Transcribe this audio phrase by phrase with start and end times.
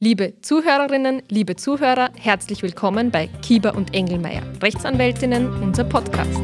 [0.00, 6.40] Liebe Zuhörerinnen, liebe Zuhörer, herzlich willkommen bei Kieber und Engelmeier, Rechtsanwältinnen, unser Podcast.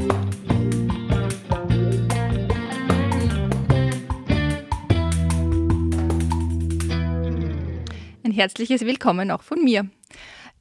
[8.25, 9.89] Ein herzliches Willkommen auch von mir.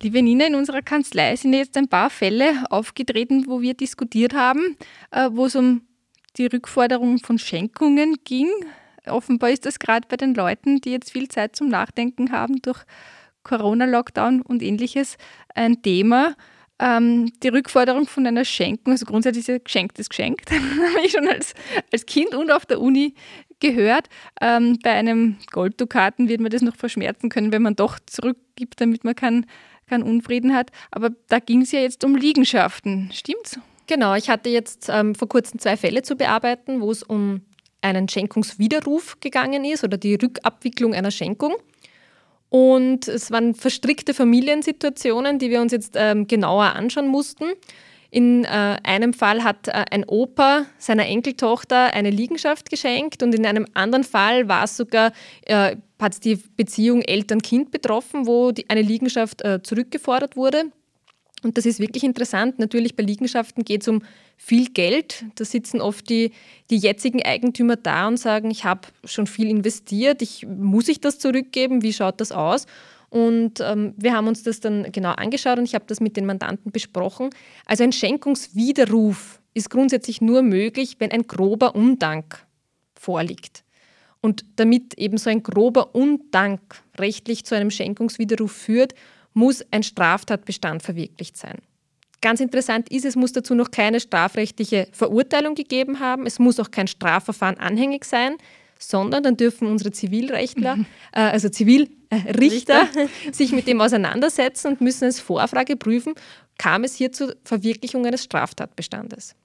[0.03, 4.77] Liebe Nina, in unserer Kanzlei sind jetzt ein paar Fälle aufgetreten, wo wir diskutiert haben,
[5.09, 5.81] äh, wo es um
[6.37, 8.51] die Rückforderung von Schenkungen ging.
[9.07, 12.83] Offenbar ist das gerade bei den Leuten, die jetzt viel Zeit zum Nachdenken haben durch
[13.43, 15.17] Corona-Lockdown und ähnliches,
[15.53, 16.35] ein Thema.
[16.79, 21.27] Ähm, die Rückforderung von einer Schenkung, also grundsätzlich ist geschenkt ist geschenkt, habe ich schon
[21.27, 21.53] als,
[21.91, 23.13] als Kind und auf der Uni
[23.59, 24.09] gehört.
[24.41, 29.03] Ähm, bei einem Golddukaten wird man das noch verschmerzen können, wenn man doch zurückgibt, damit
[29.03, 29.45] man keinen
[29.87, 30.71] kein Unfrieden hat.
[30.91, 33.59] Aber da ging es ja jetzt um Liegenschaften, stimmt's?
[33.87, 37.41] Genau, ich hatte jetzt ähm, vor kurzem zwei Fälle zu bearbeiten, wo es um
[37.83, 41.55] einen Schenkungswiderruf gegangen ist oder die Rückabwicklung einer Schenkung.
[42.49, 47.45] Und es waren verstrickte Familiensituationen, die wir uns jetzt ähm, genauer anschauen mussten.
[48.11, 53.43] In äh, einem Fall hat äh, ein Opa seiner Enkeltochter eine Liegenschaft geschenkt und in
[53.43, 55.13] einem anderen Fall war es sogar,
[55.47, 60.65] äh, hat die Beziehung Eltern-Kind betroffen, wo die, eine Liegenschaft äh, zurückgefordert wurde.
[61.43, 62.57] Und das ist wirklich interessant.
[62.57, 64.01] Natürlich bei Liegenschaften geht es um
[64.37, 65.25] viel Geld.
[65.35, 66.31] Da sitzen oft die,
[66.69, 71.19] die jetzigen Eigentümer da und sagen, ich habe schon viel investiert, ich, muss ich das
[71.19, 72.65] zurückgeben, wie schaut das aus?
[73.09, 76.25] Und ähm, wir haben uns das dann genau angeschaut und ich habe das mit den
[76.25, 77.29] Mandanten besprochen.
[77.65, 82.43] Also ein Schenkungswiderruf ist grundsätzlich nur möglich, wenn ein grober Undank
[82.95, 83.63] vorliegt.
[84.19, 86.61] Und damit eben so ein grober Undank
[86.97, 88.95] rechtlich zu einem Schenkungswiderruf führt,
[89.33, 91.59] muss ein Straftatbestand verwirklicht sein.
[92.21, 96.25] Ganz interessant ist, es muss dazu noch keine strafrechtliche Verurteilung gegeben haben.
[96.25, 98.37] Es muss auch kein Strafverfahren anhängig sein,
[98.79, 100.77] sondern dann dürfen unsere Zivilrechtler,
[101.11, 102.87] äh, also Zivilrichter,
[103.31, 106.13] sich mit dem auseinandersetzen und müssen als Vorfrage prüfen,
[106.57, 109.35] kam es hier zur Verwirklichung eines Straftatbestandes.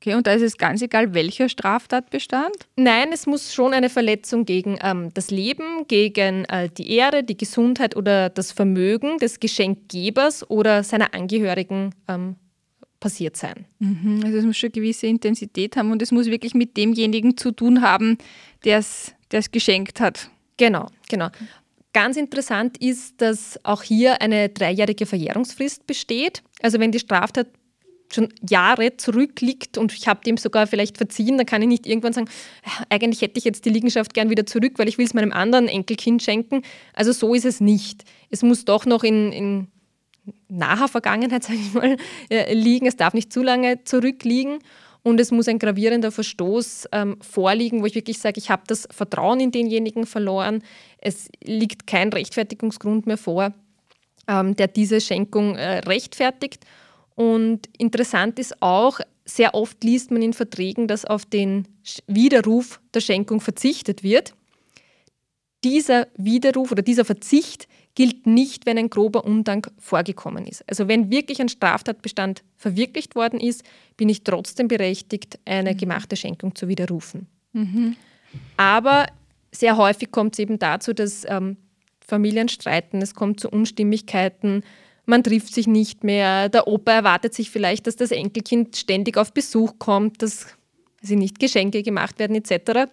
[0.00, 2.54] Okay, und da ist es ganz egal, welcher Straftatbestand?
[2.76, 7.36] Nein, es muss schon eine Verletzung gegen ähm, das Leben, gegen äh, die Ehre, die
[7.36, 12.36] Gesundheit oder das Vermögen des Geschenkgebers oder seiner Angehörigen ähm,
[13.00, 13.66] passiert sein.
[13.80, 17.36] Mhm, also es muss schon eine gewisse Intensität haben und es muss wirklich mit demjenigen
[17.36, 18.18] zu tun haben,
[18.64, 20.30] der es geschenkt hat.
[20.58, 21.28] Genau, genau.
[21.92, 26.42] Ganz interessant ist, dass auch hier eine dreijährige Verjährungsfrist besteht.
[26.62, 27.48] Also wenn die Straftat
[28.12, 32.12] schon Jahre zurückliegt und ich habe dem sogar vielleicht verziehen, dann kann ich nicht irgendwann
[32.12, 32.28] sagen,
[32.64, 35.32] äh, eigentlich hätte ich jetzt die Liegenschaft gern wieder zurück, weil ich will es meinem
[35.32, 36.62] anderen Enkelkind schenken.
[36.94, 38.04] Also so ist es nicht.
[38.30, 39.66] Es muss doch noch in, in
[40.48, 41.96] naher Vergangenheit, sage ich mal,
[42.30, 42.86] äh, liegen.
[42.86, 44.58] Es darf nicht zu lange zurückliegen
[45.02, 48.88] und es muss ein gravierender Verstoß ähm, vorliegen, wo ich wirklich sage, ich habe das
[48.90, 50.62] Vertrauen in denjenigen verloren.
[50.98, 53.52] Es liegt kein Rechtfertigungsgrund mehr vor,
[54.26, 56.64] ähm, der diese Schenkung äh, rechtfertigt.
[57.18, 61.66] Und interessant ist auch, sehr oft liest man in Verträgen, dass auf den
[62.06, 64.34] Widerruf der Schenkung verzichtet wird.
[65.64, 70.62] Dieser Widerruf oder dieser Verzicht gilt nicht, wenn ein grober Undank vorgekommen ist.
[70.68, 73.64] Also wenn wirklich ein Straftatbestand verwirklicht worden ist,
[73.96, 75.78] bin ich trotzdem berechtigt, eine mhm.
[75.78, 77.26] gemachte Schenkung zu widerrufen.
[77.52, 77.96] Mhm.
[78.56, 79.08] Aber
[79.50, 81.56] sehr häufig kommt es eben dazu, dass ähm,
[81.98, 84.62] Familien streiten, es kommt zu Unstimmigkeiten,
[85.08, 86.48] man trifft sich nicht mehr.
[86.48, 90.46] Der Opa erwartet sich vielleicht, dass das Enkelkind ständig auf Besuch kommt, dass
[91.00, 92.90] sie nicht Geschenke gemacht werden etc.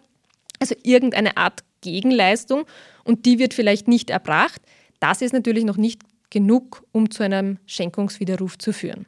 [0.59, 2.63] Also irgendeine Art Gegenleistung
[3.03, 4.61] und die wird vielleicht nicht erbracht.
[4.99, 9.05] Das ist natürlich noch nicht genug, um zu einem Schenkungswiderruf zu führen.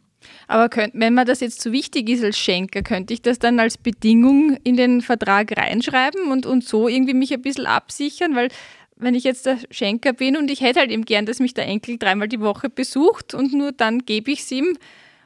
[0.47, 3.39] Aber könnt, wenn mir das jetzt zu so wichtig ist als Schenker, könnte ich das
[3.39, 8.35] dann als Bedingung in den Vertrag reinschreiben und, und so irgendwie mich ein bisschen absichern?
[8.35, 8.49] Weil
[8.99, 11.65] wenn ich jetzt der Schenker bin und ich hätte halt eben gern, dass mich der
[11.65, 14.77] Enkel dreimal die Woche besucht und nur dann gebe ich es ihm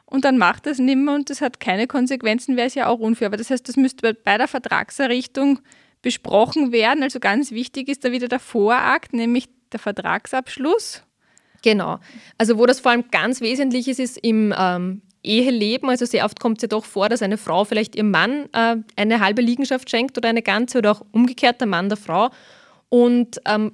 [0.05, 3.27] und dann macht das nimmer und das hat keine Konsequenzen, wäre es ja auch unfair.
[3.27, 5.59] Aber das heißt, das müsste bei der Vertragserrichtung
[6.01, 7.03] besprochen werden.
[7.03, 11.03] Also ganz wichtig ist da wieder der Vorakt, nämlich der Vertragsabschluss.
[11.63, 11.99] Genau.
[12.37, 15.90] Also wo das vor allem ganz wesentlich ist, ist im ähm, Eheleben.
[15.90, 18.78] Also sehr oft kommt es ja doch vor, dass eine Frau vielleicht ihrem Mann äh,
[18.96, 22.31] eine halbe Liegenschaft schenkt oder eine ganze oder auch umgekehrt der Mann der Frau.
[22.91, 23.72] Und ähm,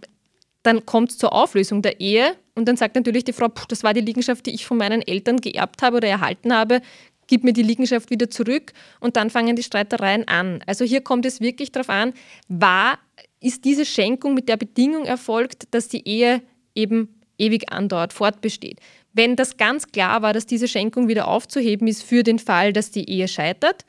[0.62, 3.94] dann kommt es zur Auflösung der Ehe und dann sagt natürlich die Frau, das war
[3.94, 6.82] die Liegenschaft, die ich von meinen Eltern geerbt habe oder erhalten habe,
[7.26, 10.64] gib mir die Liegenschaft wieder zurück und dann fangen die Streitereien an.
[10.68, 12.14] Also hier kommt es wirklich darauf an,
[12.48, 13.00] war,
[13.40, 16.42] ist diese Schenkung mit der Bedingung erfolgt, dass die Ehe
[16.76, 18.80] eben ewig andauert, fortbesteht.
[19.14, 22.92] Wenn das ganz klar war, dass diese Schenkung wieder aufzuheben ist für den Fall, dass
[22.92, 23.84] die Ehe scheitert,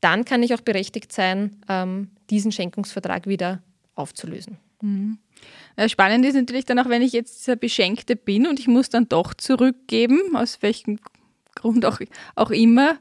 [0.00, 3.62] dann kann ich auch berechtigt sein, ähm, diesen Schenkungsvertrag wieder
[3.94, 4.58] aufzulösen.
[4.80, 5.18] Mhm.
[5.86, 9.08] Spannend ist natürlich dann auch, wenn ich jetzt dieser Beschenkte bin und ich muss dann
[9.08, 10.98] doch zurückgeben, aus welchem
[11.54, 12.00] Grund auch,
[12.34, 12.98] auch immer.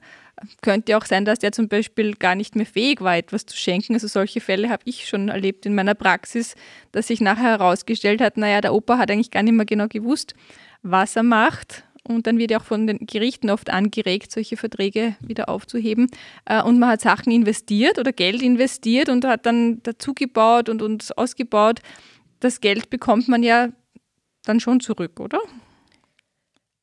[0.61, 3.93] Könnte auch sein, dass der zum Beispiel gar nicht mehr fähig war, etwas zu schenken.
[3.93, 6.55] Also solche Fälle habe ich schon erlebt in meiner Praxis,
[6.91, 10.33] dass sich nachher herausgestellt hat, naja, der Opa hat eigentlich gar nicht mehr genau gewusst,
[10.81, 11.83] was er macht.
[12.03, 16.09] Und dann wird ja auch von den Gerichten oft angeregt, solche Verträge wieder aufzuheben.
[16.45, 21.15] Äh, und man hat Sachen investiert oder Geld investiert und hat dann dazugebaut und, und
[21.17, 21.79] ausgebaut.
[22.39, 23.69] Das Geld bekommt man ja
[24.43, 25.39] dann schon zurück, oder?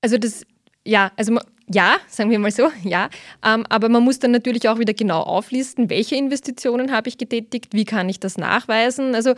[0.01, 0.47] Also das,
[0.85, 1.39] ja, also
[1.71, 3.11] ja, sagen wir mal so, ja.
[3.45, 7.73] Ähm, aber man muss dann natürlich auch wieder genau auflisten, welche Investitionen habe ich getätigt,
[7.73, 9.15] wie kann ich das nachweisen.
[9.15, 9.35] Also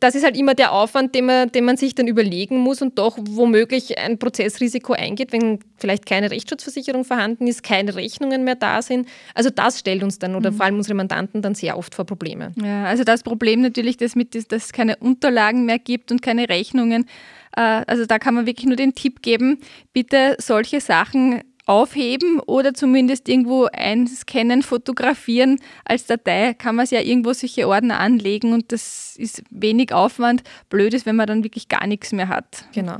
[0.00, 2.98] das ist halt immer der Aufwand, den man, den man sich dann überlegen muss und
[2.98, 8.80] doch womöglich ein Prozessrisiko eingeht, wenn vielleicht keine Rechtsschutzversicherung vorhanden ist, keine Rechnungen mehr da
[8.80, 9.08] sind.
[9.34, 10.56] Also das stellt uns dann oder mhm.
[10.56, 12.52] vor allem unsere Mandanten dann sehr oft vor Probleme.
[12.56, 16.48] Ja, also das Problem natürlich, dass, mit, dass es keine Unterlagen mehr gibt und keine
[16.48, 17.06] Rechnungen.
[17.56, 19.58] Äh, also da kann man wirklich nur den Tipp geben,
[19.92, 25.58] bitte solche Sachen aufheben oder zumindest irgendwo einscannen, fotografieren.
[25.84, 30.42] Als Datei kann man es ja irgendwo solche Ordner anlegen und das ist wenig Aufwand.
[30.68, 32.66] Blöd ist, wenn man dann wirklich gar nichts mehr hat.
[32.74, 32.96] Genau.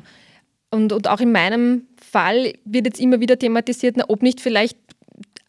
[0.71, 4.79] Und, und auch in meinem Fall wird jetzt immer wieder thematisiert, na, ob nicht vielleicht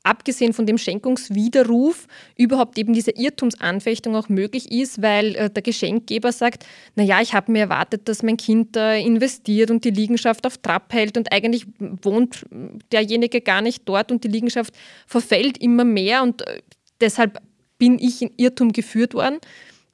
[0.06, 2.08] abgesehen von dem Schenkungswiderruf
[2.38, 6.66] überhaupt eben diese Irrtumsanfechtung auch möglich ist, weil äh, der Geschenkgeber sagt,
[6.96, 10.94] naja, ich habe mir erwartet, dass mein Kind äh, investiert und die Liegenschaft auf Trab
[10.94, 12.46] hält und eigentlich wohnt
[12.92, 14.74] derjenige gar nicht dort und die Liegenschaft
[15.08, 16.62] verfällt immer mehr und äh,
[17.02, 17.42] deshalb
[17.80, 19.40] bin ich in Irrtum geführt worden.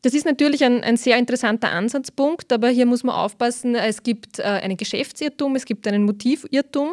[0.02, 4.40] Das ist natürlich ein, ein, sehr interessanter Ansatzpunkt, aber hier muss man aufpassen, es gibt
[4.40, 6.92] äh, einen Geschäftsirrtum, es gibt einen Motivirrtum.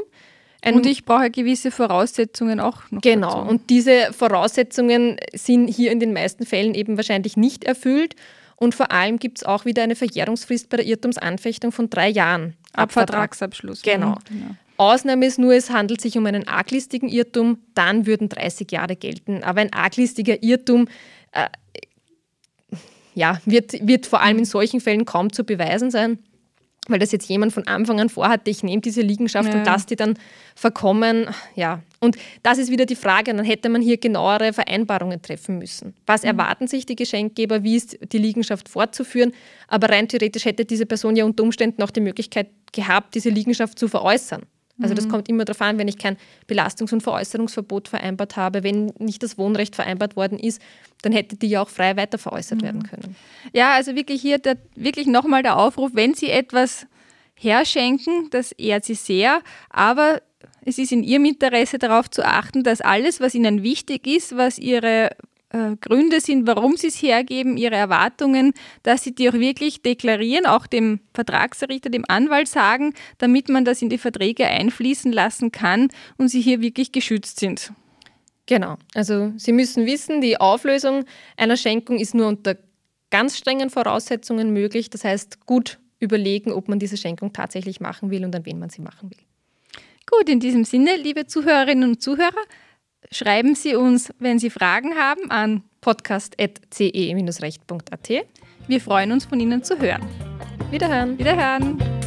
[0.62, 3.00] Ein und ich brauche gewisse Voraussetzungen auch noch.
[3.00, 3.50] Genau, dazu.
[3.50, 8.16] und diese Voraussetzungen sind hier in den meisten Fällen eben wahrscheinlich nicht erfüllt.
[8.56, 12.56] Und vor allem gibt es auch wieder eine Verjährungsfrist bei der Irrtumsanfechtung von drei Jahren.
[12.72, 13.82] Ab Vertragsabschluss.
[13.82, 14.19] Genau.
[14.28, 14.56] genau.
[14.78, 19.44] Ausnahme ist nur, es handelt sich um einen arglistigen Irrtum, dann würden 30 Jahre gelten.
[19.44, 20.88] Aber ein arglistiger Irrtum
[21.32, 21.46] äh,
[23.14, 26.19] ja, wird, wird vor allem in solchen Fällen kaum zu beweisen sein
[26.88, 29.58] weil das jetzt jemand von Anfang an vorhatte, ich nehme diese Liegenschaft ja.
[29.58, 30.14] und lasse die dann
[30.55, 31.29] verkommen.
[31.55, 35.94] Ja, und das ist wieder die Frage, dann hätte man hier genauere Vereinbarungen treffen müssen.
[36.06, 36.31] Was mhm.
[36.31, 39.32] erwarten sich die Geschenkgeber, wie ist die Liegenschaft fortzuführen?
[39.69, 43.79] Aber rein theoretisch hätte diese Person ja unter Umständen auch die Möglichkeit gehabt, diese Liegenschaft
[43.79, 44.43] zu veräußern.
[44.80, 45.10] Also das mhm.
[45.10, 46.16] kommt immer darauf an, wenn ich kein
[46.46, 50.62] Belastungs- und Veräußerungsverbot vereinbart habe, wenn nicht das Wohnrecht vereinbart worden ist,
[51.02, 52.64] dann hätte die ja auch frei weiter veräußert mhm.
[52.64, 53.16] werden können.
[53.52, 56.86] Ja, also wirklich hier der, wirklich nochmal der Aufruf, wenn Sie etwas
[57.34, 59.40] herschenken, das ehrt Sie sehr,
[59.70, 60.22] aber
[60.64, 64.58] es ist in Ihrem Interesse darauf zu achten, dass alles, was Ihnen wichtig ist, was
[64.58, 65.10] Ihre
[65.50, 68.52] äh, Gründe sind, warum sie es hergeben, ihre Erwartungen,
[68.82, 73.80] dass sie die auch wirklich deklarieren, auch dem Vertragsrichter, dem Anwalt sagen, damit man das
[73.80, 77.72] in die Verträge einfließen lassen kann und sie hier wirklich geschützt sind.
[78.46, 81.04] Genau, also Sie müssen wissen, die Auflösung
[81.36, 82.56] einer Schenkung ist nur unter
[83.10, 84.90] ganz strengen Voraussetzungen möglich.
[84.90, 88.70] Das heißt, gut überlegen, ob man diese Schenkung tatsächlich machen will und an wen man
[88.70, 89.18] sie machen will.
[90.10, 92.32] Gut, in diesem Sinne, liebe Zuhörerinnen und Zuhörer,
[93.10, 98.10] Schreiben Sie uns, wenn Sie Fragen haben, an podcast.ce-recht.at.
[98.66, 100.06] Wir freuen uns, von Ihnen zu hören.
[100.70, 101.19] Wiederhören.
[101.19, 101.97] Wiederhören.